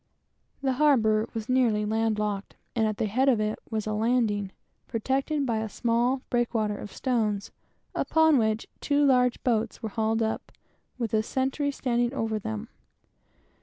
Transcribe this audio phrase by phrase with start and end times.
[0.63, 4.45] The harbor was nearly land locked, and at the head of it was a landing
[4.47, 4.55] place,
[4.87, 7.51] protected by a small breakwater of stones,
[7.93, 10.51] upon which two large boats were hauled up,
[10.97, 12.69] with a sentry standing over them.